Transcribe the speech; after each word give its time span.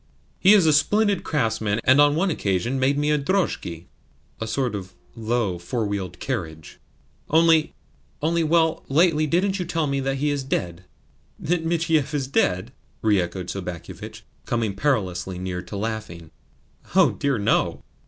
He 0.39 0.53
is 0.53 0.65
a 0.65 0.73
splendid 0.73 1.23
craftsman, 1.23 1.79
and, 1.83 2.01
on 2.01 2.15
one 2.15 2.31
occasion, 2.31 2.79
made 2.79 2.97
me 2.97 3.11
a 3.11 3.19
drozhki. 3.19 3.85
Only, 4.41 4.87
only 8.19 8.43
well, 8.43 8.83
lately 8.89 9.27
didn't 9.27 9.59
you 9.59 9.65
tell 9.65 9.85
me 9.85 9.99
that 9.99 10.15
he 10.17 10.31
is 10.31 10.43
dead?" 10.43 10.85
"That 11.37 11.67
Michiev 11.67 12.15
is 12.15 12.25
dead?" 12.25 12.71
re 13.03 13.21
echoed 13.21 13.49
Sobakevitch, 13.51 14.23
coming 14.47 14.73
perilously 14.75 15.37
near 15.37 15.61
to 15.61 15.75
laughing. 15.77 16.31
"Oh 16.95 17.11
dear 17.11 17.37
no! 17.37 17.83